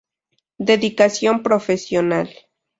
[0.57, 2.29] Dedicación profesional.